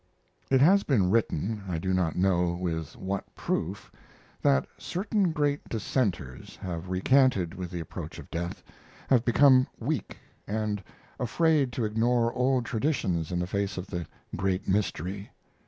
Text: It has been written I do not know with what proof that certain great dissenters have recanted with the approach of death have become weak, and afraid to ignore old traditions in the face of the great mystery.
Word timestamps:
It 0.49 0.61
has 0.61 0.81
been 0.81 1.11
written 1.11 1.61
I 1.69 1.77
do 1.77 1.93
not 1.93 2.15
know 2.15 2.53
with 2.55 2.95
what 2.95 3.35
proof 3.35 3.91
that 4.41 4.65
certain 4.79 5.31
great 5.31 5.69
dissenters 5.69 6.55
have 6.55 6.89
recanted 6.89 7.53
with 7.53 7.69
the 7.69 7.81
approach 7.81 8.17
of 8.17 8.31
death 8.31 8.63
have 9.09 9.23
become 9.23 9.67
weak, 9.79 10.17
and 10.47 10.83
afraid 11.19 11.71
to 11.73 11.85
ignore 11.85 12.33
old 12.33 12.65
traditions 12.65 13.31
in 13.31 13.37
the 13.37 13.45
face 13.45 13.77
of 13.77 13.85
the 13.85 14.07
great 14.35 14.67
mystery. 14.67 15.29